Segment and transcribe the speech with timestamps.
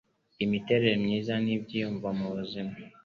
[0.45, 2.73] Imitere myiza n'ibyiyumvo mu buzima